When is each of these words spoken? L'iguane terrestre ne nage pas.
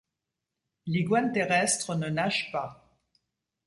L'iguane 0.87 1.31
terrestre 1.31 1.93
ne 1.93 2.07
nage 2.09 2.51
pas. 2.51 2.89